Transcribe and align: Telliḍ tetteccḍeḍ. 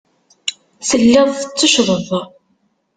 Telliḍ 0.89 1.29
tetteccḍeḍ. 1.39 2.09